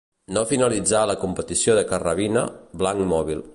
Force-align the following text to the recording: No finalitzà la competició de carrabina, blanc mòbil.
No 0.35 0.41
finalitzà 0.51 1.01
la 1.09 1.17
competició 1.25 1.77
de 1.81 1.85
carrabina, 1.93 2.47
blanc 2.85 3.07
mòbil. 3.15 3.49